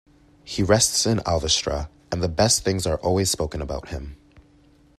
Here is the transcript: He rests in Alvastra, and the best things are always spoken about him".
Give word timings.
He 0.43 0.63
rests 0.63 1.05
in 1.05 1.19
Alvastra, 1.27 1.87
and 2.11 2.23
the 2.23 2.27
best 2.27 2.63
things 2.63 2.87
are 2.87 2.97
always 3.01 3.29
spoken 3.29 3.61
about 3.61 3.89
him". 3.89 4.17